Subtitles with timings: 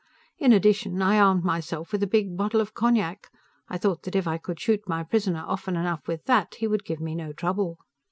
[0.39, 3.29] In addition, I armed myself with a big bottle of cognac.
[3.69, 6.85] I thought that if I could shoot my prisoner often enough with that, he would
[6.85, 7.77] give me no trouble.